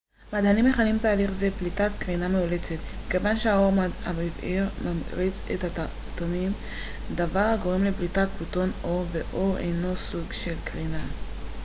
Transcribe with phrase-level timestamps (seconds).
[0.33, 2.75] מדענים מכנים תהליך זה פליטת קרינה מאולצת
[3.07, 3.73] מכיוון שהאור
[4.05, 6.51] הבהיר ממריץ את האטומים
[7.15, 11.03] דבר הגורם לפליטת פוטון אור ואור הינו סוג של קרינה